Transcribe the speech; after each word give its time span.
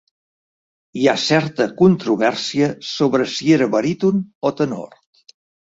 Hi 1.01 1.05
ha 1.05 1.13
certa 1.23 1.67
controvèrsia 1.83 2.71
sobre 2.95 3.29
si 3.37 3.55
era 3.61 3.71
baríton 3.79 4.27
o 4.53 4.57
tenor. 4.65 5.01